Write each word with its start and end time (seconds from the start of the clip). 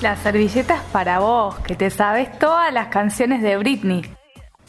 La 0.00 0.16
servilleta 0.16 0.76
es 0.76 0.82
para 0.92 1.18
vos, 1.18 1.58
que 1.58 1.76
te 1.76 1.90
sabes 1.90 2.38
todas 2.38 2.72
las 2.72 2.86
canciones 2.86 3.42
de 3.42 3.58
Britney. 3.58 4.02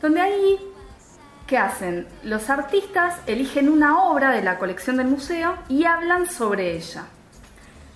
donde 0.00 0.20
ahí, 0.20 0.60
¿qué 1.48 1.58
hacen? 1.58 2.06
Los 2.22 2.48
artistas 2.48 3.16
eligen 3.26 3.68
una 3.68 4.04
obra 4.04 4.30
de 4.30 4.42
la 4.42 4.56
colección 4.58 4.98
del 4.98 5.08
museo 5.08 5.56
y 5.68 5.84
hablan 5.84 6.30
sobre 6.30 6.76
ella. 6.76 7.06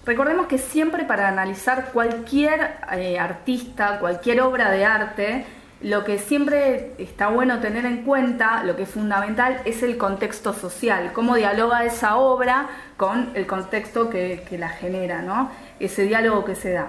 Recordemos 0.04 0.48
que 0.48 0.58
siempre 0.58 1.04
para 1.04 1.28
analizar 1.28 1.92
cualquier 1.92 2.78
eh, 2.90 3.20
artista, 3.20 4.00
cualquier 4.00 4.40
obra 4.40 4.72
de 4.72 4.84
arte, 4.84 5.46
lo 5.82 6.04
que 6.04 6.18
siempre 6.18 6.94
está 6.98 7.28
bueno 7.28 7.58
tener 7.58 7.84
en 7.86 8.04
cuenta, 8.04 8.62
lo 8.62 8.76
que 8.76 8.84
es 8.84 8.88
fundamental, 8.88 9.60
es 9.64 9.82
el 9.82 9.98
contexto 9.98 10.52
social, 10.52 11.12
cómo 11.12 11.34
dialoga 11.34 11.84
esa 11.84 12.16
obra 12.16 12.68
con 12.96 13.30
el 13.34 13.46
contexto 13.46 14.08
que, 14.08 14.46
la 14.58 14.68
genera, 14.68 15.22
¿no? 15.22 15.50
Ese 15.80 16.04
diálogo 16.04 16.44
que 16.44 16.54
se 16.54 16.72
da. 16.72 16.88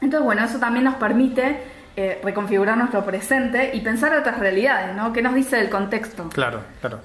Entonces, 0.00 0.24
bueno, 0.24 0.44
eso 0.44 0.58
también 0.58 0.84
nos 0.84 0.94
permite 0.96 1.62
eh, 1.96 2.20
reconfigurar 2.22 2.76
nuestro 2.76 3.04
presente 3.04 3.70
y 3.74 3.80
pensar 3.80 4.14
otras 4.14 4.38
realidades, 4.38 4.94
¿no? 4.94 5.12
¿Qué 5.12 5.20
nos 5.20 5.34
dice 5.34 5.56
del 5.56 5.70
contexto? 5.70 6.28
Claro, 6.28 6.60
claro. 6.80 7.00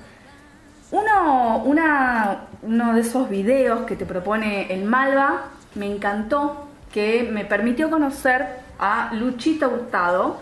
Uno, 0.91 1.63
uno 2.61 2.93
de 2.93 3.01
esos 3.01 3.29
videos 3.29 3.81
que 3.81 3.95
te 3.95 4.05
propone 4.05 4.73
el 4.73 4.83
Malva 4.83 5.45
me 5.75 5.87
encantó, 5.87 6.67
que 6.93 7.27
me 7.31 7.43
permitió 7.43 7.89
conocer 7.89 8.47
a 8.79 9.09
Luchita 9.13 9.67
Hurtado, 9.67 10.37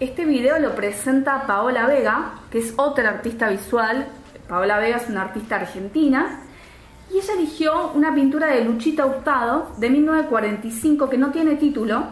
este 0.00 0.24
video 0.24 0.58
lo 0.58 0.74
presenta 0.74 1.46
Paola 1.46 1.86
Vega, 1.86 2.32
que 2.50 2.58
es 2.58 2.72
otra 2.76 3.10
artista 3.10 3.50
visual. 3.50 4.06
Paola 4.48 4.78
Vega 4.78 4.96
es 4.96 5.08
una 5.10 5.22
artista 5.22 5.56
argentina. 5.56 6.40
Y 7.12 7.18
ella 7.18 7.34
eligió 7.34 7.92
una 7.92 8.14
pintura 8.14 8.46
de 8.46 8.64
Luchita 8.64 9.04
Hurtado 9.04 9.72
de 9.76 9.90
1945 9.90 11.10
que 11.10 11.18
no 11.18 11.30
tiene 11.30 11.56
título. 11.56 12.04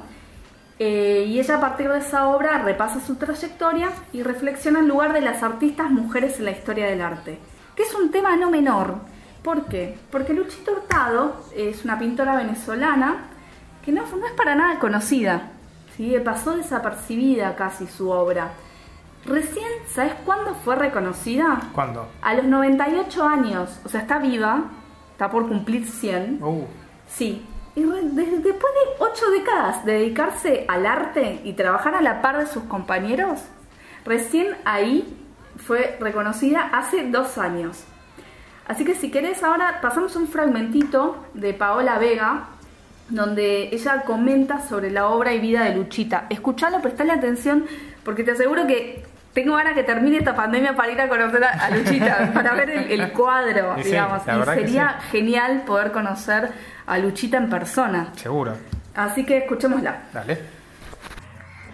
Eh, 0.79 1.25
y 1.29 1.41
ella 1.41 1.57
a 1.57 1.61
partir 1.61 1.89
de 1.89 1.99
esa 1.99 2.29
obra 2.29 2.59
repasa 2.59 3.01
su 3.01 3.17
trayectoria 3.17 3.89
y 4.13 4.23
reflexiona 4.23 4.81
en 4.81 4.89
lugar 4.89 5.15
de 5.15 5.23
las 5.23 5.43
artistas 5.43 5.91
mujeres 5.91 6.39
en 6.39 6.45
la 6.45 6.51
historia 6.51 6.87
del 6.87 7.01
arte. 7.01 7.39
Que 7.75 7.85
es 7.85 7.95
un 7.95 8.11
tema 8.11 8.37
no 8.37 8.51
menor. 8.51 8.97
¿Por 9.43 9.65
qué? 9.65 9.97
Porque 10.11 10.35
Luchita 10.35 10.73
Hurtado 10.73 11.43
es 11.57 11.85
una 11.85 11.99
pintora 11.99 12.37
venezolana 12.37 13.29
que 13.83 13.93
no 13.93 14.03
es 14.05 14.33
para 14.37 14.55
nada 14.55 14.79
conocida. 14.79 15.53
Pasó 16.25 16.57
desapercibida 16.57 17.57
casi 17.57 17.87
su 17.87 18.11
obra. 18.11 18.53
Recién, 19.25 19.69
¿sabes 19.89 20.15
cuándo 20.25 20.55
fue 20.55 20.77
reconocida? 20.77 21.61
¿Cuándo? 21.75 22.09
A 22.23 22.35
los 22.35 22.45
98 22.45 23.25
años. 23.27 23.81
O 23.85 23.89
sea, 23.89 24.03
está 24.03 24.19
viva, 24.19 24.65
está 25.13 25.29
por 25.29 25.49
cumplir 25.49 25.87
100. 25.87 26.41
Uh. 26.43 26.67
Sí. 27.09 27.45
Y 27.75 27.83
después 27.83 28.45
de 28.45 28.97
8 28.99 29.31
décadas 29.31 29.85
de 29.85 29.93
dedicarse 29.95 30.65
al 30.69 30.87
arte 30.87 31.41
y 31.45 31.53
trabajar 31.55 31.95
a 31.95 32.01
la 32.01 32.23
par 32.23 32.39
de 32.39 32.47
sus 32.47 32.63
compañeros, 32.65 33.41
recién 34.05 34.57
ahí 34.65 35.17
fue 35.57 35.97
reconocida 36.01 36.71
hace 36.73 37.09
dos 37.11 37.39
años. 37.39 37.85
Así 38.67 38.85
que 38.85 38.95
si 38.95 39.11
querés 39.11 39.43
ahora 39.43 39.81
pasamos 39.81 40.15
un 40.17 40.29
fragmentito 40.29 41.17
de 41.35 41.55
Paola 41.55 41.99
Vega, 41.99 42.49
donde 43.09 43.71
ella 43.73 44.03
comenta 44.03 44.61
sobre 44.61 44.91
la 44.91 45.09
obra 45.09 45.33
y 45.33 45.41
vida 45.41 45.65
de 45.65 45.75
Luchita. 45.75 46.27
Escuchalo, 46.29 46.81
prestale 46.81 47.13
atención, 47.13 47.65
porque 48.05 48.23
te 48.23 48.33
aseguro 48.33 48.67
que 48.67 49.05
tengo 49.33 49.57
ganas 49.57 49.75
que 49.75 49.83
termine 49.83 50.19
esta 50.19 50.35
pandemia 50.35 50.75
para 50.77 50.93
ir 50.93 51.01
a 51.01 51.09
conocer 51.09 51.45
a, 51.45 51.71
Luchita, 51.71 52.31
para 52.35 52.55
ver 52.55 52.71
el, 52.71 53.13
cuadro, 53.13 53.77
digamos. 53.77 54.23
y 54.27 54.45
sería 54.55 54.99
genial 55.11 55.63
poder 55.67 55.93
conocer 55.93 56.51
a 56.87 56.99
Luchita 56.99 57.39
en 57.39 57.49
persona. 57.49 58.09
Seguro. 58.15 58.55
Así 58.95 59.25
que 59.25 59.39
escuchémosla. 59.39 60.03
Dale. 60.13 60.39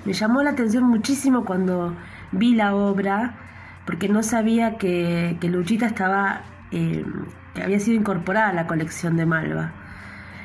Me 0.05 0.13
llamó 0.13 0.43
la 0.43 0.51
atención 0.51 0.85
muchísimo 0.85 1.45
cuando 1.45 1.97
vi 2.33 2.55
la 2.55 2.75
obra, 2.75 3.35
porque 3.87 4.09
no 4.09 4.23
sabía 4.23 4.77
que, 4.77 5.37
Luchita 5.43 5.87
estaba, 5.87 6.43
eh, 6.71 7.05
que 7.55 7.63
había 7.63 7.81
sido 7.81 7.99
incorporada 7.99 8.51
a 8.51 8.53
la 8.53 8.67
colección 8.67 9.17
de 9.17 9.25
Malva 9.25 9.84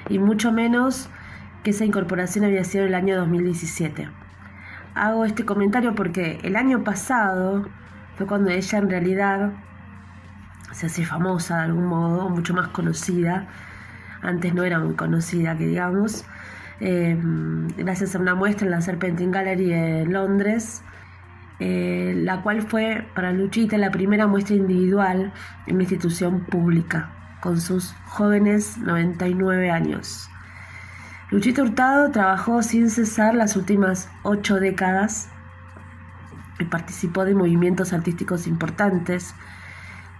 y 0.10 0.20
mucho 0.20 0.52
menos 0.52 1.10
que 1.64 1.72
esa 1.72 1.86
incorporación 1.86 2.46
había 2.46 2.64
sido 2.64 2.86
el 2.86 2.96
año 2.96 3.18
2017. 3.18 4.10
Hago 4.96 5.24
este 5.26 5.46
comentario 5.46 5.96
porque 5.96 6.40
el 6.44 6.56
año 6.56 6.84
pasado 6.84 7.70
fue 8.16 8.26
cuando 8.26 8.50
ella 8.50 8.80
en 8.80 8.90
realidad 8.90 9.54
se 10.72 10.88
hace 10.88 11.06
famosa 11.06 11.58
de 11.58 11.64
algún 11.64 11.86
modo, 11.86 12.30
mucho 12.30 12.54
más 12.54 12.70
conocida. 12.70 13.48
Antes 14.22 14.54
no 14.54 14.64
era 14.64 14.80
muy 14.80 14.96
conocida, 14.96 15.58
que 15.58 15.68
digamos. 15.68 16.26
Em, 16.80 17.68
gracias 17.78 18.16
a 18.16 18.20
una 18.20 18.36
muestra 18.36 18.66
en 18.66 18.72
la 18.72 18.82
Serpentine 18.82 19.32
Gallery 19.32 19.74
en 19.74 20.14
Londres, 20.14 20.82
eh, 21.60 22.14
la 22.16 22.42
cual 22.42 22.62
fue 22.62 23.06
para 23.16 23.32
Luchita 23.34 23.78
la 23.78 23.92
primera 23.92 24.28
muestra 24.28 24.56
individual 24.56 25.34
en 25.68 25.76
una 25.76 25.84
institución 25.84 26.46
pública 26.46 27.19
con 27.42 27.62
sus 27.62 27.94
jóvenes 28.06 28.78
99 28.78 29.72
años. 29.72 30.30
Luchito 31.32 31.62
Hurtado 31.62 32.10
trabajó 32.12 32.64
sin 32.64 32.90
cesar 32.90 33.36
las 33.36 33.56
últimas 33.56 34.10
ocho 34.24 34.60
décadas 34.60 35.30
y 36.60 36.66
participó 36.66 37.24
de 37.24 37.36
movimientos 37.36 37.94
artísticos 37.94 38.48
importantes, 38.48 39.36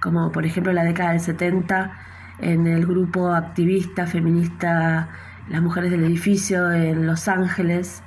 como 0.02 0.32
por 0.32 0.46
ejemplo 0.46 0.72
la 0.72 0.84
década 0.84 1.12
del 1.12 1.20
70 1.20 1.92
en 2.40 2.68
el 2.68 2.86
grupo 2.86 3.34
activista 3.34 4.06
feminista 4.06 5.10
Las 5.50 5.62
Mujeres 5.62 5.92
del 5.92 6.04
Edificio 6.04 6.72
en 6.72 7.08
Los 7.08 7.28
Ángeles, 7.28 8.04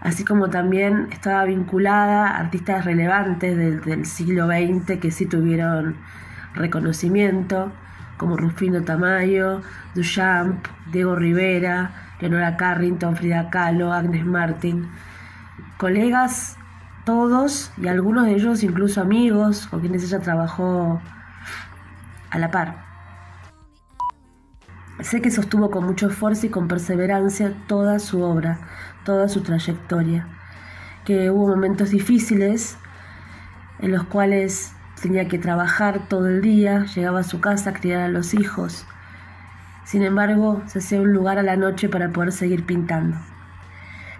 así 0.00 0.24
como 0.24 0.50
también 0.50 1.08
estaba 1.12 1.44
vinculada 1.44 2.28
a 2.28 2.38
artistas 2.38 2.84
relevantes 2.84 3.56
del, 3.56 3.82
del 3.82 4.06
siglo 4.06 4.46
XX 4.46 4.98
que 4.98 5.10
sí 5.10 5.26
tuvieron 5.26 5.96
reconocimiento 6.54 7.70
como 8.16 8.36
Rufino 8.36 8.82
Tamayo, 8.82 9.62
Duchamp, 9.94 10.66
Diego 10.92 11.16
Rivera, 11.16 11.90
Leonora 12.20 12.56
Carrington, 12.56 13.16
Frida 13.16 13.50
Kahlo, 13.50 13.92
Agnes 13.92 14.24
Martin, 14.24 14.88
colegas 15.78 16.56
todos 17.04 17.70
y 17.76 17.88
algunos 17.88 18.26
de 18.26 18.34
ellos 18.34 18.62
incluso 18.62 19.00
amigos 19.00 19.66
con 19.66 19.80
quienes 19.80 20.04
ella 20.04 20.20
trabajó 20.20 21.00
a 22.30 22.38
la 22.38 22.50
par. 22.50 22.84
Sé 25.00 25.20
que 25.20 25.30
sostuvo 25.30 25.70
con 25.70 25.84
mucho 25.84 26.08
esfuerzo 26.08 26.46
y 26.46 26.50
con 26.50 26.68
perseverancia 26.68 27.52
toda 27.66 27.98
su 27.98 28.22
obra, 28.22 28.58
toda 29.04 29.28
su 29.28 29.42
trayectoria, 29.42 30.28
que 31.04 31.30
hubo 31.30 31.48
momentos 31.48 31.90
difíciles 31.90 32.78
en 33.80 33.92
los 33.92 34.04
cuales 34.04 34.72
Tenía 35.04 35.28
que 35.28 35.38
trabajar 35.38 36.08
todo 36.08 36.28
el 36.28 36.40
día, 36.40 36.86
llegaba 36.94 37.20
a 37.20 37.24
su 37.24 37.38
casa 37.38 37.68
a 37.68 37.72
criar 37.74 38.00
a 38.00 38.08
los 38.08 38.32
hijos. 38.32 38.86
Sin 39.84 40.02
embargo, 40.02 40.62
se 40.64 40.78
hacía 40.78 41.02
un 41.02 41.12
lugar 41.12 41.38
a 41.38 41.42
la 41.42 41.56
noche 41.56 41.90
para 41.90 42.08
poder 42.08 42.32
seguir 42.32 42.64
pintando. 42.64 43.18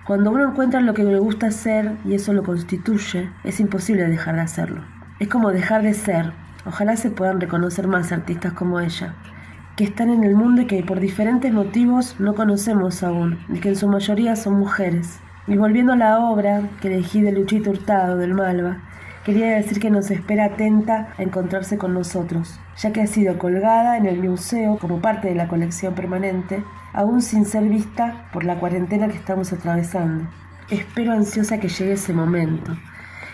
Cuando 0.07 0.31
uno 0.31 0.47
encuentra 0.47 0.83
lo 0.83 0.93
que 0.93 1.03
le 1.03 1.19
gusta 1.19 1.47
hacer 1.47 1.93
y 2.05 2.13
eso 2.13 2.35
lo 2.35 2.43
constituye, 2.43 3.31
es 3.45 3.61
imposible 3.61 4.07
dejar 4.09 4.35
de 4.35 4.43
hacerlo. 4.43 4.83
Es 5.21 5.29
como 5.29 5.53
dejar 5.53 5.83
de 5.83 5.95
ser. 5.95 6.33
Ojalá 6.67 6.97
se 6.97 7.09
puedan 7.09 7.41
reconocer 7.41 7.89
más 7.89 8.13
artistas 8.13 8.53
como 8.53 8.79
ella, 8.79 9.15
que 9.77 9.85
están 9.85 10.11
en 10.11 10.23
el 10.23 10.35
mundo 10.35 10.61
y 10.61 10.67
que 10.67 10.83
por 10.83 11.01
diferentes 11.01 11.51
motivos 11.51 12.17
no 12.19 12.35
conocemos 12.35 13.03
aún, 13.03 13.39
y 13.49 13.61
que 13.61 13.71
en 13.71 13.77
su 13.77 13.89
mayoría 13.89 14.37
son 14.37 14.59
mujeres. 14.59 15.19
Y 15.47 15.57
volviendo 15.57 15.95
a 15.95 15.97
la 15.97 16.19
obra 16.19 16.69
que 16.83 16.89
elegí 16.89 17.23
de 17.23 17.33
Luchito 17.33 17.71
Hurtado 17.71 18.19
del 18.19 18.35
Malva, 18.35 18.83
quería 19.25 19.57
decir 19.57 19.81
que 19.81 19.91
nos 19.91 20.11
espera 20.11 20.47
atenta 20.47 21.15
a 21.17 21.23
encontrarse 21.23 21.79
con 21.79 21.95
nosotros, 21.95 22.61
ya 22.77 22.93
que 22.93 23.01
ha 23.01 23.07
sido 23.07 23.39
colgada 23.39 23.97
en 23.97 24.07
el 24.07 24.23
museo 24.23 24.79
como 24.79 25.01
parte 25.01 25.29
de 25.29 25.35
la 25.35 25.49
colección 25.49 25.95
permanente, 25.95 26.63
aún 26.93 27.23
sin 27.23 27.47
ser 27.47 27.65
vista 27.65 28.29
por 28.33 28.45
la 28.45 28.57
cuarentena 28.57 29.09
que 29.09 29.17
estamos 29.17 29.53
atravesando. 29.53 30.29
Espero 30.71 31.13
ansiosa 31.13 31.59
que 31.59 31.69
llegue 31.69 31.93
ese 31.93 32.13
momento, 32.13 32.77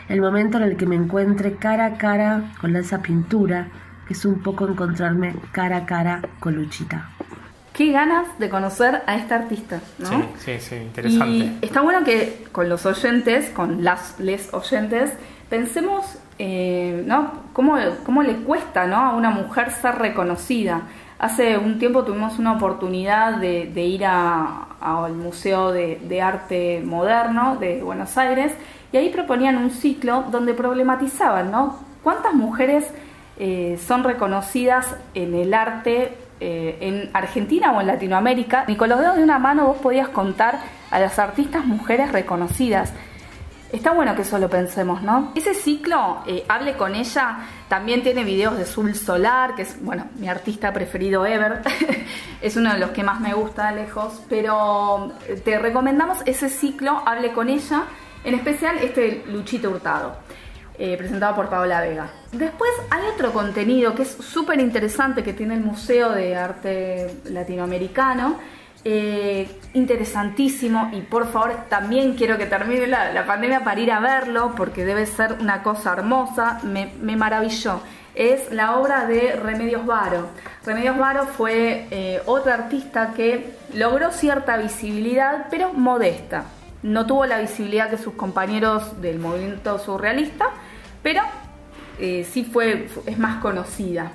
el 0.09 0.21
momento 0.21 0.59
en 0.59 0.65
el 0.65 0.77
que 0.77 0.87
me 0.87 0.97
encuentre 0.97 1.57
cara 1.57 1.87
a 1.87 1.99
cara 1.99 2.53
con 2.61 2.75
esa 2.77 3.03
pintura, 3.03 3.69
que 4.07 4.15
es 4.15 4.25
un 4.25 4.43
poco 4.43 4.69
encontrarme 4.69 5.35
cara 5.53 5.79
a 5.79 5.87
cara 5.87 6.23
con 6.41 6.55
Luchita. 6.57 7.11
Qué 7.73 7.93
ganas 7.93 8.27
de 8.39 8.51
conocer 8.51 9.03
a 9.07 9.17
esta 9.17 9.37
artista, 9.37 9.81
¿no? 9.99 10.09
Sí, 10.09 10.25
sí, 10.39 10.59
sí, 10.59 10.75
interesante. 10.75 11.37
Y 11.37 11.59
está 11.63 11.81
bueno 11.81 12.05
que 12.05 12.45
con 12.53 12.69
los 12.69 12.85
oyentes, 12.85 13.49
con 13.51 13.85
las 13.85 14.19
les 14.19 14.53
oyentes, 14.53 15.13
pensemos, 15.51 16.17
eh, 16.39 17.03
¿no? 17.07 17.33
¿Cómo, 17.53 17.77
¿Cómo 18.07 18.23
le 18.23 18.37
cuesta, 18.37 18.87
¿no? 18.87 18.97
A 18.97 19.15
una 19.15 19.31
mujer 19.31 19.73
ser 19.73 19.97
reconocida. 19.97 20.83
Hace 21.19 21.59
un 21.59 21.79
tiempo 21.79 22.05
tuvimos 22.05 22.39
una 22.39 22.55
oportunidad 22.55 23.37
de, 23.37 23.85
ir 23.85 24.07
al 24.07 25.13
Museo 25.13 25.71
de, 25.71 26.23
Arte 26.23 26.83
Moderno 26.83 27.57
de 27.57 27.83
Buenos 27.83 28.17
Aires 28.17 28.55
y 28.91 28.97
ahí 28.97 29.11
proponían 29.11 29.59
un 29.59 29.71
ciclo 29.71 30.25
donde 30.31 30.55
problematizaban, 30.55 31.51
¿no? 31.51 31.79
¿Cuántas 32.03 32.33
mujeres 32.33 32.91
eh, 33.39 33.79
son 33.87 34.03
reconocidas 34.03 34.97
en 35.13 35.35
el 35.35 35.53
arte 35.53 36.17
eh, 36.41 36.79
en 36.81 37.11
Argentina 37.13 37.73
o 37.73 37.83
en 37.83 37.89
Latinoamérica? 37.89 38.65
Y 38.67 38.77
con 38.77 38.89
los 38.89 38.99
dedos 38.99 39.17
de 39.17 39.23
una 39.23 39.39
mano 39.39 39.67
vos 39.67 39.77
podías 39.77 40.09
contar 40.09 40.59
a 40.91 41.01
las 41.01 41.19
artistas 41.19 41.67
mujeres 41.67 42.13
reconocidas. 42.13 42.95
Está 43.73 43.93
bueno 43.93 44.17
que 44.17 44.23
eso 44.23 44.37
lo 44.39 44.51
pensemos, 44.51 45.01
¿no? 45.03 45.33
Ese 45.37 45.55
ciclo, 45.55 46.23
eh, 46.27 46.45
Hable 46.49 46.77
con 46.77 46.97
ella, 46.97 47.39
también 47.69 48.03
tiene 48.03 48.25
videos 48.25 48.59
de 48.59 48.65
Zul 48.65 48.97
Solar, 48.97 49.55
que 49.55 49.63
es, 49.63 49.81
bueno, 49.81 50.09
mi 50.17 50.29
artista 50.29 50.73
preferido 50.73 51.25
ever. 51.25 51.63
es 52.43 52.57
uno 52.57 52.73
de 52.73 52.81
los 52.81 52.91
que 52.91 53.05
más 53.05 53.21
me 53.21 53.33
gusta 53.33 53.71
lejos. 53.71 54.23
Pero 54.29 55.13
eh, 55.29 55.37
te 55.37 55.59
recomendamos 55.61 56.19
ese 56.27 56.49
ciclo, 56.49 57.03
Hable 57.07 57.33
con 57.33 57.49
ella, 57.49 57.85
en 58.25 58.35
especial 58.35 58.77
este 58.79 59.23
Luchito 59.29 59.71
Hurtado, 59.71 60.17
eh, 60.77 60.97
presentado 60.97 61.37
por 61.37 61.49
Paola 61.49 61.81
Vega. 61.81 62.11
Después 62.33 62.73
hay 62.91 63.03
otro 63.15 63.33
contenido 63.33 63.95
que 63.95 64.03
es 64.03 64.11
súper 64.11 64.59
interesante 64.59 65.23
que 65.23 65.33
tiene 65.33 65.55
el 65.55 65.61
Museo 65.61 66.11
de 66.11 66.35
Arte 66.35 67.21
Latinoamericano 67.27 68.37
eh, 68.83 69.47
interesantísimo 69.75 70.91
y 70.93 71.03
por 71.03 71.31
favor 71.31 71.67
también 71.69 72.15
quiero 72.15 72.39
que 72.39 72.47
termine 72.47 72.87
la, 72.87 73.27
pandemia 73.27 73.63
para 73.63 73.79
ir 73.79 73.93
a 73.93 74.01
verlo 74.01 74.55
porque 74.57 74.87
debe 74.87 75.05
ser 75.05 75.37
una 75.41 75.63
cosa 75.63 75.93
hermosa, 75.93 76.61
me, 76.63 76.91
maravilló. 77.17 77.81
Es 78.15 78.51
la 78.51 78.77
obra 78.79 79.07
de 79.07 79.37
Remedios 79.37 79.85
Varo. 79.85 80.29
Remedios 80.65 80.97
Varo 80.97 81.27
fue 81.27 81.87
eh, 81.91 82.23
otra 82.27 82.55
artista 82.55 83.13
que 83.15 83.55
logró 83.75 84.11
cierta 84.13 84.57
visibilidad, 84.57 85.47
pero 85.51 85.73
modesta. 85.75 86.45
No 86.83 87.07
tuvo 87.07 87.27
la 87.27 87.39
visibilidad 87.39 87.91
que 87.91 87.99
sus 87.99 88.15
compañeros 88.15 89.01
del 89.03 89.19
movimiento 89.19 89.79
surrealista, 89.79 90.47
pero 91.03 91.23
eh, 91.99 92.27
sí 92.29 92.45
fue, 92.45 92.89
es 93.07 93.19
más 93.19 93.41
conocida. 93.43 94.11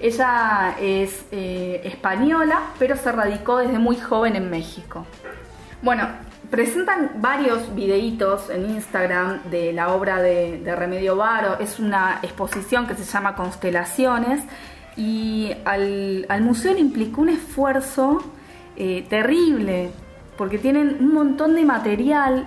Ella 0.00 0.76
es 0.80 1.24
eh, 1.30 1.80
española, 1.84 2.60
pero 2.78 2.96
se 2.96 3.10
radicó 3.12 3.58
desde 3.58 3.78
muy 3.78 3.96
joven 3.96 4.36
en 4.36 4.50
México. 4.50 5.06
Bueno, 5.82 6.08
presentan 6.50 7.12
varios 7.16 7.74
videitos 7.74 8.50
en 8.50 8.70
Instagram 8.70 9.42
de 9.50 9.72
la 9.72 9.94
obra 9.94 10.20
de, 10.20 10.74
Remedio 10.76 11.16
Varo. 11.16 11.58
Es 11.60 11.78
una 11.78 12.18
exposición 12.22 12.86
que 12.86 12.94
se 12.94 13.04
llama 13.04 13.34
Constelaciones 13.34 14.42
y 14.96 15.52
al, 15.64 16.26
museo 16.42 16.74
le 16.74 16.80
implicó 16.80 17.22
un 17.22 17.28
esfuerzo 17.30 18.22
eh, 18.76 19.06
terrible 19.08 19.90
porque 20.36 20.58
tienen 20.58 20.96
un 21.00 21.14
montón 21.14 21.54
de 21.54 21.64
material 21.64 22.46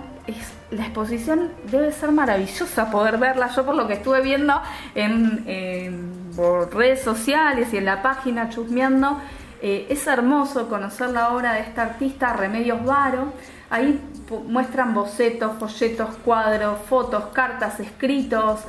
la 0.70 0.84
exposición 0.84 1.50
debe 1.70 1.92
ser 1.92 2.12
maravillosa 2.12 2.90
poder 2.90 3.18
verla. 3.18 3.48
Yo 3.54 3.64
por 3.64 3.74
lo 3.74 3.86
que 3.86 3.94
estuve 3.94 4.22
viendo 4.22 4.60
en, 4.94 5.44
por 6.36 6.74
redes 6.74 7.02
sociales 7.02 7.72
y 7.72 7.76
en 7.76 7.84
la 7.84 8.02
página 8.02 8.48
chusmeando, 8.48 9.20
eh, 9.60 9.86
es 9.88 10.06
hermoso 10.06 10.68
conocer 10.68 11.10
la 11.10 11.34
obra 11.34 11.54
de 11.54 11.60
esta 11.60 11.82
artista, 11.82 12.32
Remedios 12.32 12.84
Varo. 12.84 13.32
Ahí 13.70 14.00
muestran 14.48 14.92
bocetos, 14.92 15.52
folletos, 15.58 16.16
cuadros, 16.24 16.78
fotos, 16.88 17.26
cartas, 17.32 17.78
escritos. 17.80 18.60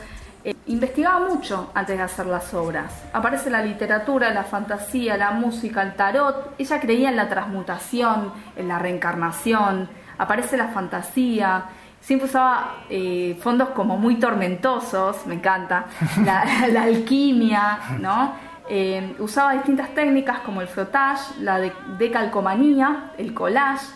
Eh, 0.44 0.54
investigaba 0.68 1.27
mucho 1.27 1.71
antes 1.74 1.98
de 1.98 2.04
hacer 2.04 2.25
las 2.25 2.54
obras. 2.54 2.92
Aparece 3.13 3.50
la 3.50 3.63
literatura, 3.63 4.33
la 4.33 4.44
fantasía, 4.44 5.18
la 5.18 5.31
música, 5.31 5.81
el 5.81 5.95
tarot. 5.95 6.54
Ella 6.57 6.80
creía 6.80 7.10
en 7.10 7.15
la 7.15 7.30
transmutación, 7.30 8.31
en 8.56 8.68
la 8.68 8.77
reencarnación 8.80 9.89
aparece 10.18 10.57
la 10.57 10.68
fantasía, 10.69 11.65
siempre 12.04 12.28
usaba 12.28 12.84
eh, 12.90 13.38
fondos 13.40 13.70
como 13.70 13.98
muy 13.98 14.16
tormentosos, 14.16 15.26
me 15.26 15.36
encanta, 15.36 15.86
la, 16.26 16.84
alquimia, 16.84 17.80
¿no? 18.00 18.34
Eh, 18.70 19.16
usaba 19.20 19.54
distintas 19.54 19.90
técnicas 19.94 20.40
como 20.40 20.62
el 20.62 20.68
frottage, 20.68 21.42
la 21.42 21.60
de, 21.60 21.72
decalcomanía, 21.98 23.12
el 23.18 23.34
collage. 23.34 23.88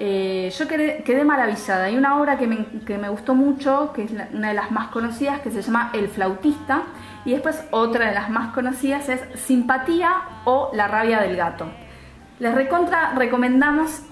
Eh, 0.00 0.52
yo 0.56 0.68
quedé, 0.68 1.24
maravillada. 1.24 1.84
Hay 1.84 1.96
una 1.96 2.18
obra 2.20 2.38
que 2.38 2.46
me, 2.46 3.08
gustó 3.08 3.34
mucho, 3.34 3.92
que 3.92 4.04
es 4.04 4.12
una 4.32 4.48
de 4.48 4.54
las 4.54 4.70
más 4.70 4.88
conocidas, 4.88 5.40
que 5.40 5.50
se 5.50 5.60
llama 5.60 5.90
El 5.92 6.08
flautista. 6.08 6.82
Y 7.24 7.32
después 7.32 7.62
otra 7.72 8.08
de 8.08 8.14
las 8.14 8.30
más 8.30 8.54
conocidas 8.54 9.08
es 9.08 9.20
Simpatía 9.40 10.12
o 10.44 10.70
La 10.72 10.86
rabia 10.86 11.20
del 11.20 11.36
gato. 11.36 11.66
Les 12.38 12.54
recontra 12.54 13.14
recomendamos 13.16 14.02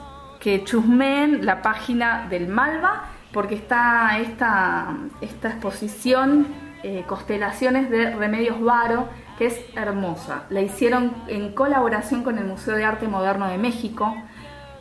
que 0.40 0.64
chusmeen 0.64 1.44
la 1.44 1.62
página 1.62 2.26
del 2.28 2.48
Malva 2.48 3.10
porque 3.32 3.54
está 3.54 4.18
esta, 4.18 4.96
esta 5.20 5.48
exposición 5.48 6.46
eh, 6.82 7.04
Constelaciones 7.06 7.90
de 7.90 8.14
Remedios 8.14 8.60
Varo 8.60 9.08
que 9.38 9.46
es 9.46 9.60
hermosa. 9.74 10.44
La 10.50 10.60
hicieron 10.60 11.12
en 11.26 11.52
colaboración 11.52 12.22
con 12.22 12.38
el 12.38 12.44
Museo 12.44 12.76
de 12.76 12.84
Arte 12.84 13.08
Moderno 13.08 13.48
de 13.48 13.58
México. 13.58 14.14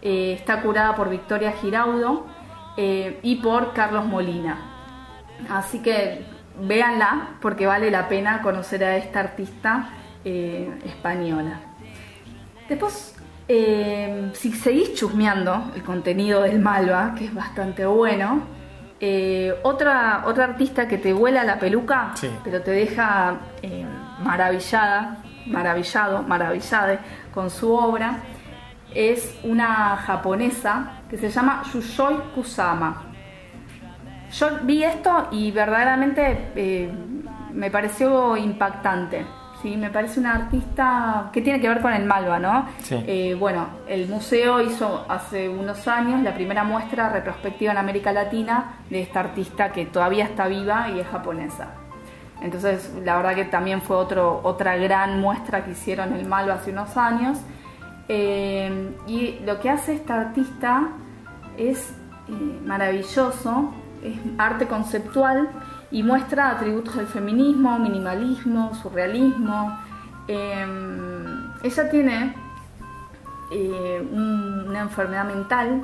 Eh, 0.02 0.34
está 0.34 0.62
curada 0.62 0.96
por 0.96 1.10
Victoria 1.10 1.52
Giraudo 1.54 2.28
eh, 2.78 3.20
y 3.24 3.38
por 3.38 3.74
Carlos 3.74 4.06
Molina. 4.06 4.58
Así 5.50 5.80
que 5.80 6.26
véanla 6.62 7.30
porque 7.42 7.66
vale 7.66 7.90
la 7.92 8.08
pena 8.08 8.42
conocer 8.42 8.84
a 8.84 8.98
esta 8.98 9.22
artista 9.22 9.90
española. 10.24 11.60
Después 12.68 13.15
eh, 13.48 14.32
si 14.34 14.52
seguís 14.54 14.96
chusmeando 14.96 15.72
el 15.76 15.84
contenido 15.84 16.42
del 16.42 16.60
Malva, 16.60 17.14
que 17.16 17.26
es 17.26 17.34
bastante 17.34 17.86
bueno, 17.86 18.42
eh, 19.00 19.54
otra, 19.64 20.24
otra 20.26 20.46
artista 20.46 20.88
que 20.88 20.98
te 20.98 21.14
vuela 21.14 21.44
la 21.44 21.60
peluca, 21.60 22.14
pero 22.44 22.62
te 22.62 22.72
deja 22.72 23.38
eh, 23.62 23.86
maravillada, 24.24 25.18
maravillado, 25.46 26.24
maravillada 26.24 27.00
con 27.34 27.52
su 27.52 27.72
obra, 27.72 28.18
es 28.94 29.38
una 29.44 29.98
japonesa 29.98 31.02
que 31.10 31.18
se 31.18 31.30
llama 31.30 31.62
Yuyoi 31.72 32.18
Kusama. 32.34 33.04
Yo 34.32 34.50
vi 34.64 34.84
esto 34.84 35.28
y 35.32 35.52
verdaderamente 35.52 36.92
me 37.54 37.70
pareció 37.70 38.36
impactante 38.36 39.26
Sí, 39.62 39.78
me 39.78 39.90
parece 39.90 40.20
una 40.20 40.36
artista 40.36 41.30
que 41.32 41.42
tiene 41.42 41.60
que 41.60 41.68
ver 41.68 41.82
con 41.82 41.94
el 41.94 42.06
Malva, 42.06 42.40
¿no? 42.40 42.68
Eh, 42.92 43.36
bueno, 43.40 43.68
el 43.88 44.08
museo 44.08 44.62
hizo 44.62 45.06
hace 45.08 45.50
unos 45.50 45.88
años 45.88 46.22
la 46.22 46.34
primera 46.34 46.64
muestra 46.64 47.10
retrospectiva 47.10 47.72
en 47.72 47.78
América 47.78 48.12
Latina 48.12 48.80
de 48.90 49.02
esta 49.02 49.22
artista 49.22 49.72
que 49.72 49.86
todavía 49.86 50.26
está 50.26 50.48
viva 50.48 50.90
y 50.90 51.00
es 51.00 51.08
japonesa. 51.08 51.70
Entonces, 52.42 52.92
la 53.04 53.16
verdad 53.16 53.34
que 53.34 53.46
también 53.46 53.82
fue 53.82 53.96
otro, 53.96 54.42
otra 54.44 54.76
gran 54.76 55.20
muestra 55.20 55.64
que 55.64 55.72
hicieron 55.72 56.14
el 56.14 56.26
Malva 56.26 56.56
hace 56.56 56.72
unos 56.72 56.96
años. 56.98 57.40
Eh, 58.08 58.94
y 59.08 59.40
lo 59.46 59.60
que 59.60 59.70
hace 59.70 59.96
esta 59.96 60.22
artista 60.22 60.90
es 61.58 61.92
eh, 62.28 62.60
maravilloso, 62.64 63.74
es 64.04 64.16
arte 64.38 64.68
conceptual 64.68 65.50
y 65.96 66.04
muestra 66.04 66.50
atributos 66.50 66.98
del 66.98 67.08
feminismo, 67.08 67.80
minimalismo, 67.80 68.76
surrealismo. 68.76 69.80
Em, 70.28 71.54
ella 71.64 71.90
tiene 71.90 72.36
eh, 73.50 74.06
una 74.12 74.82
enfermedad 74.82 75.24
mental, 75.24 75.84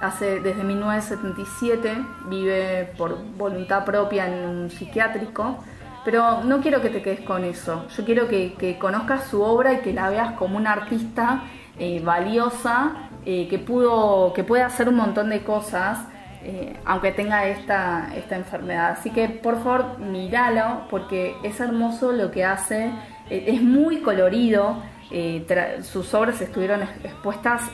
hace, 0.00 0.40
desde 0.40 0.64
1977 0.64 1.94
vive 2.30 2.94
por 2.96 3.18
voluntad 3.36 3.84
propia 3.84 4.26
en 4.26 4.48
un 4.48 4.70
psiquiátrico 4.70 5.58
Pero 6.06 6.42
no 6.44 6.62
quiero 6.62 6.80
que 6.80 6.88
te 6.88 7.02
quedes 7.02 7.20
con 7.20 7.44
eso. 7.44 7.84
Yo 7.94 8.04
quiero 8.06 8.28
que, 8.28 8.54
que 8.54 8.78
conozcas 8.78 9.26
su 9.26 9.42
obra 9.42 9.74
y 9.74 9.80
que 9.80 9.92
la 9.92 10.08
veas 10.08 10.32
como 10.38 10.56
una 10.56 10.72
artista 10.72 11.42
eh, 11.78 12.00
valiosa, 12.02 13.10
eh, 13.26 13.46
que, 13.48 13.58
pudo, 13.58 14.32
que 14.32 14.42
puede 14.42 14.62
hacer 14.62 14.88
un 14.88 14.94
montón 14.94 15.28
de 15.28 15.44
cosas. 15.44 15.98
Eh, 16.44 16.76
aunque 16.84 17.12
tenga 17.12 17.46
esta, 17.48 18.10
esta 18.16 18.36
enfermedad. 18.36 18.90
Así 18.92 19.10
que 19.10 19.28
por 19.28 19.62
favor 19.62 19.98
míralo 19.98 20.82
porque 20.90 21.34
es 21.42 21.58
hermoso 21.60 22.12
lo 22.12 22.30
que 22.30 22.44
hace, 22.44 22.90
eh, 23.30 23.44
es 23.48 23.62
muy 23.62 24.00
colorido, 24.02 24.76
eh, 25.10 25.44
sus 25.82 26.12
obras 26.14 26.40
estuvieron 26.40 26.82
ex- 26.82 27.04
expuestas 27.04 27.70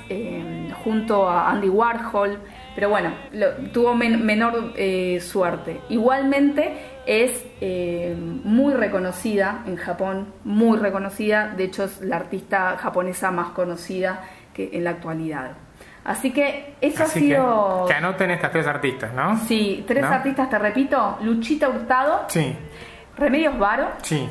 junto 0.84 1.28
a 1.28 1.50
Andy 1.50 1.68
Warhol, 1.68 2.38
pero 2.74 2.88
bueno, 2.90 3.12
lo- 3.32 3.52
tuvo 3.72 3.94
men- 3.94 4.24
menor 4.24 4.72
suerte. 5.20 5.80
Igualmente 5.88 6.76
es 7.06 7.44
muy 8.44 8.74
reconocida 8.74 9.62
en 9.66 9.76
Japón, 9.76 10.32
muy 10.44 10.78
reconocida, 10.78 11.54
de 11.56 11.64
hecho 11.64 11.84
es 11.84 12.00
la 12.02 12.16
artista 12.16 12.76
japonesa 12.78 13.30
más 13.30 13.50
conocida 13.50 14.22
que 14.54 14.70
en 14.72 14.84
la 14.84 14.90
actualidad. 14.90 15.52
Así 16.04 16.30
que 16.33 16.75
eso 16.80 17.02
Así 17.04 17.19
ha 17.19 17.23
sido... 17.37 17.85
que, 17.87 17.92
que 17.92 17.99
anoten 17.99 18.30
estas 18.30 18.50
tres 18.52 18.66
artistas, 18.66 19.12
¿no? 19.12 19.37
Sí, 19.38 19.85
tres 19.87 20.02
¿No? 20.02 20.09
artistas, 20.09 20.49
te 20.49 20.59
repito, 20.59 21.19
Luchita 21.23 21.69
Hurtado, 21.69 22.25
Sí, 22.28 22.57
Remedios 23.16 23.59
Varo 23.59 23.88
sí. 24.02 24.28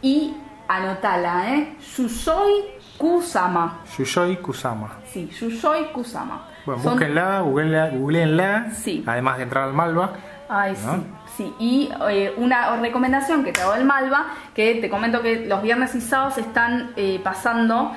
y 0.00 0.34
anotala, 0.68 1.54
¿eh? 1.54 1.74
Yusoi 1.96 2.64
Kusama. 2.96 3.80
Yuyoi 3.98 4.36
Kusama. 4.36 4.88
Sí, 5.06 5.28
Yusoi 5.38 5.92
Kusama. 5.92 6.46
Bueno, 6.64 6.82
Son- 6.82 6.92
búsquenla, 6.94 7.40
googleenla, 7.40 7.88
googleenla, 7.90 8.70
Sí. 8.72 9.02
además 9.06 9.36
de 9.38 9.42
entrar 9.42 9.64
al 9.64 9.74
Malva. 9.74 10.12
Ay, 10.48 10.74
¿no? 10.84 10.94
sí, 10.94 11.02
sí. 11.36 11.54
Y 11.58 11.90
eh, 12.08 12.32
una 12.36 12.76
recomendación 12.76 13.42
que 13.44 13.52
te 13.52 13.60
hago 13.62 13.72
del 13.72 13.84
Malva, 13.84 14.26
que 14.54 14.76
te 14.76 14.88
comento 14.88 15.20
que 15.22 15.46
los 15.46 15.62
viernes 15.62 15.94
y 15.94 16.00
sábados 16.00 16.38
están 16.38 16.92
eh, 16.96 17.20
pasando 17.22 17.92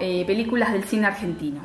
eh, 0.00 0.24
películas 0.26 0.72
del 0.72 0.84
cine 0.84 1.06
argentino. 1.06 1.60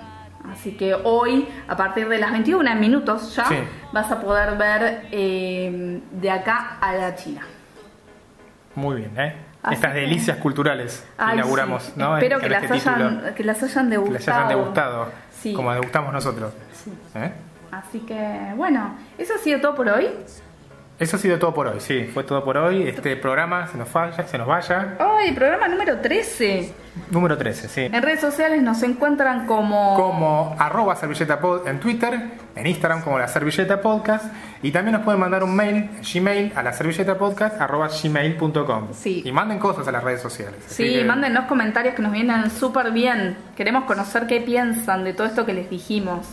Así 0.53 0.71
que 0.77 0.93
hoy, 1.03 1.47
a 1.67 1.75
partir 1.75 2.07
de 2.07 2.17
las 2.19 2.31
21 2.31 2.75
minutos 2.75 3.35
ya, 3.35 3.45
Sí. 3.45 3.55
vas 3.91 4.11
a 4.11 4.21
poder 4.21 4.55
ver 4.57 5.07
eh, 5.11 5.99
de 6.11 6.31
acá 6.31 6.77
a 6.79 6.93
la 6.93 7.15
China. 7.15 7.41
Muy 8.75 8.97
bien, 8.97 9.19
¿eh? 9.19 9.35
Así 9.61 9.75
Estas 9.75 9.93
que- 9.93 9.99
delicias 10.01 10.37
culturales 10.37 11.05
que 11.17 11.23
Ay, 11.23 11.35
inauguramos, 11.37 11.83
sí. 11.83 11.93
¿no? 11.95 12.17
Espero 12.17 12.35
En- 12.37 12.41
que, 12.41 12.49
las 12.49 12.63
este 12.63 12.73
hayan, 12.75 13.33
que 13.35 13.43
las 13.43 13.63
hayan 13.63 13.85
Que 13.85 13.91
degustado. 13.91 14.13
les 14.19 14.27
hayan 14.27 14.47
degustado, 14.49 15.09
Sí. 15.31 15.53
como 15.53 15.71
degustamos 15.73 16.13
nosotros. 16.13 16.53
Sí. 16.73 16.91
¿eh? 17.15 17.31
Así 17.71 17.99
que, 18.01 18.51
bueno, 18.55 18.95
eso 19.17 19.33
ha 19.35 19.37
sido 19.39 19.59
todo 19.61 19.73
por 19.75 19.87
hoy. 19.89 20.07
Eso 20.99 21.17
ha 21.17 21.19
sido 21.19 21.39
todo 21.39 21.53
por 21.55 21.67
hoy, 21.67 21.79
sí, 21.79 22.05
fue 22.13 22.23
todo 22.23 22.43
por 22.45 22.55
hoy. 22.55 22.87
Este 22.87 23.15
programa 23.17 23.67
se 23.67 23.77
nos 23.77 23.89
falla, 23.89 24.25
se 24.27 24.37
nos 24.37 24.47
vaya. 24.47 24.95
Ay, 24.99 25.31
programa 25.33 25.67
número 25.67 25.97
13. 25.99 26.71
Número 27.09 27.35
13, 27.35 27.67
sí. 27.67 27.81
En 27.91 28.01
redes 28.01 28.21
sociales 28.21 28.61
nos 28.61 28.81
encuentran 28.83 29.47
como... 29.47 29.95
Como 29.95 30.55
arroba 30.59 30.95
servilleta 30.95 31.39
pod 31.39 31.67
en 31.67 31.79
Twitter, 31.79 32.13
en 32.55 32.67
Instagram 32.67 33.01
como 33.01 33.17
la 33.17 33.27
servilleta 33.27 33.81
podcast 33.81 34.25
y 34.61 34.71
también 34.71 34.93
nos 34.93 35.03
pueden 35.03 35.19
mandar 35.19 35.43
un 35.43 35.55
mail, 35.55 35.89
Gmail, 36.13 36.53
a 36.55 36.61
la 36.61 36.71
servilleta 36.71 37.17
podcast 37.17 37.59
arroba 37.59 37.89
gmail.com. 37.89 38.89
Sí. 38.93 39.23
Y 39.25 39.31
manden 39.31 39.57
cosas 39.57 39.87
a 39.87 39.91
las 39.91 40.03
redes 40.03 40.21
sociales. 40.21 40.59
Sí, 40.67 40.93
que- 40.93 41.03
mándenos 41.03 41.45
comentarios 41.45 41.95
que 41.95 42.03
nos 42.03 42.11
vienen 42.11 42.51
súper 42.51 42.91
bien. 42.91 43.35
Queremos 43.57 43.85
conocer 43.85 44.27
qué 44.27 44.41
piensan 44.41 45.03
de 45.03 45.13
todo 45.13 45.25
esto 45.25 45.43
que 45.45 45.53
les 45.53 45.69
dijimos. 45.71 46.27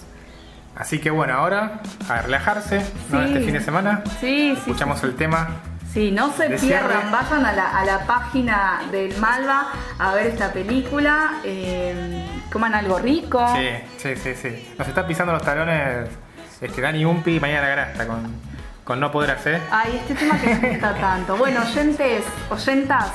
Así 0.76 0.98
que 0.98 1.10
bueno, 1.10 1.34
ahora 1.34 1.80
a 2.08 2.22
relajarse, 2.22 2.78
¿no? 3.10 3.18
Sí. 3.20 3.24
Este 3.26 3.40
fin 3.40 3.52
de 3.54 3.60
semana. 3.60 4.02
Sí, 4.20 4.54
sí. 4.54 4.58
Escuchamos 4.58 5.02
el 5.04 5.14
tema. 5.16 5.48
Sí, 5.92 6.12
no 6.12 6.32
se 6.32 6.48
pierdan, 6.50 7.10
vayan 7.10 7.44
a 7.44 7.52
la, 7.52 7.76
a 7.78 7.84
la 7.84 8.06
página 8.06 8.82
del 8.92 9.16
Malva 9.18 9.72
a 9.98 10.14
ver 10.14 10.28
esta 10.28 10.52
película. 10.52 11.40
eh, 11.44 12.24
coman 12.52 12.74
algo 12.74 12.98
rico. 12.98 13.44
Sí, 13.56 13.68
sí, 13.98 14.16
sí, 14.16 14.34
sí. 14.40 14.74
Nos 14.78 14.86
está 14.88 15.06
pisando 15.06 15.32
los 15.32 15.42
talones 15.42 16.08
este, 16.60 16.80
Dani 16.80 17.04
Umpi 17.04 17.36
y 17.36 17.40
mañana 17.40 17.68
Grasta 17.68 18.06
con, 18.06 18.32
con 18.84 19.00
no 19.00 19.10
poder 19.10 19.32
hacer. 19.32 19.60
Ay, 19.70 19.96
este 19.96 20.14
tema 20.14 20.40
que 20.40 20.54
nos 20.54 20.62
gusta 20.62 20.94
tanto. 20.94 21.36
Bueno, 21.36 21.60
oyentes, 21.62 22.24
oyentas, 22.50 23.10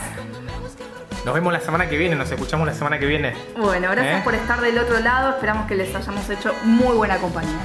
Nos 1.26 1.34
vemos 1.34 1.52
la 1.52 1.60
semana 1.60 1.90
que 1.90 1.98
viene, 1.98 2.16
nos 2.16 2.32
escuchamos 2.32 2.68
la 2.68 2.74
semana 2.76 3.00
que 3.00 3.08
viene. 3.08 3.34
bueno, 3.58 3.90
gracias 3.90 4.20
¿Eh? 4.20 4.22
por 4.24 4.36
estar 4.36 4.62
del 4.62 4.78
otro 4.78 5.00
lado. 5.00 5.32
Esperamos 5.32 5.66
que 5.66 5.74
les 5.74 5.94
hayamos 5.96 6.30
hecho 6.30 6.54
muy 6.64 6.96
buena 6.96 7.18
compañía. 7.18 7.58